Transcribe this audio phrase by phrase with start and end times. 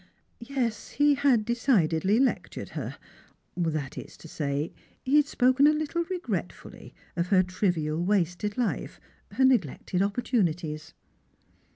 [0.47, 2.97] Yes, he had decidedly lectured her.
[3.55, 8.99] That is to say, he had spoken a little regretfully of her trivial wasted life—
[9.33, 10.95] her neg lected opportunities.